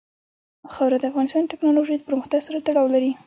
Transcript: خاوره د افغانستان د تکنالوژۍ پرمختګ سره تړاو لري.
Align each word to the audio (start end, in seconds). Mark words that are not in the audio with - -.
خاوره 0.73 0.97
د 0.99 1.03
افغانستان 1.11 1.43
د 1.43 1.47
تکنالوژۍ 1.53 1.97
پرمختګ 2.07 2.39
سره 2.47 2.63
تړاو 2.67 2.93
لري. 2.95 3.11